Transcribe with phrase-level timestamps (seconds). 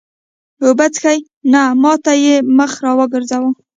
[0.63, 1.15] اوبه څښې؟
[1.51, 3.51] نه، ما ته یې مخ را وګرځاوه.